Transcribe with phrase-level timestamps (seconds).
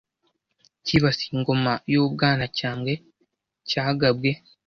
[0.85, 2.93] cyibasiye Ingoma y’u Bwanacyambwe
[3.69, 4.31] cyagabwe